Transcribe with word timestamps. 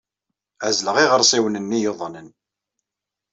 Ɛezleɣ 0.67 0.95
iɣersiwen-nni 0.99 1.79
yuḍnen. 1.81 2.27